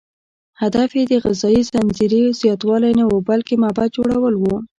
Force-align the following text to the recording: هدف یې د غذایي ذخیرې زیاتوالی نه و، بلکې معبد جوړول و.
هدف 0.61 0.89
یې 0.97 1.03
د 1.07 1.13
غذایي 1.23 1.61
ذخیرې 1.69 2.23
زیاتوالی 2.41 2.91
نه 2.99 3.05
و، 3.09 3.13
بلکې 3.29 3.53
معبد 3.61 3.89
جوړول 3.97 4.33
و. 4.37 4.45